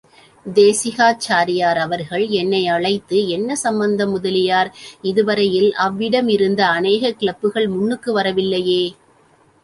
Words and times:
தேசிகாச்சாரியார் 0.45 1.79
அவர்கள் 1.81 2.23
என்னை 2.39 2.61
அழைத்து, 2.67 3.17
என்ன 3.35 3.55
சம்பந்த 3.63 4.07
முதலியார், 4.13 4.69
இது 5.03 5.23
வரையில் 5.23 5.69
அவ்விடமிருந்த 5.85 6.63
அநேக 6.77 7.13
கிளப்புகள் 7.19 7.67
முன்னுக்கு 7.75 8.11
வரவில்லையே! 8.13 8.83